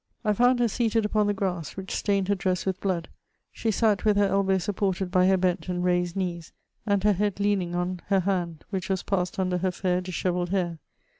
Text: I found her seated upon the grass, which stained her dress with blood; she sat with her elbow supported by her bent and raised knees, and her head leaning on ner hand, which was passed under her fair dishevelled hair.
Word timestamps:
I 0.25 0.33
found 0.33 0.57
her 0.59 0.67
seated 0.67 1.05
upon 1.05 1.27
the 1.27 1.33
grass, 1.35 1.77
which 1.77 1.93
stained 1.93 2.27
her 2.27 2.33
dress 2.33 2.65
with 2.65 2.81
blood; 2.81 3.07
she 3.51 3.69
sat 3.69 4.03
with 4.03 4.17
her 4.17 4.25
elbow 4.25 4.57
supported 4.57 5.11
by 5.11 5.27
her 5.27 5.37
bent 5.37 5.69
and 5.69 5.83
raised 5.83 6.15
knees, 6.15 6.53
and 6.87 7.03
her 7.03 7.13
head 7.13 7.39
leaning 7.39 7.75
on 7.75 7.99
ner 8.09 8.21
hand, 8.21 8.65
which 8.71 8.89
was 8.89 9.03
passed 9.03 9.37
under 9.37 9.59
her 9.59 9.69
fair 9.69 10.01
dishevelled 10.01 10.49
hair. 10.49 10.79